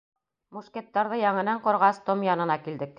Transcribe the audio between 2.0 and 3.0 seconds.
Том янына килдек.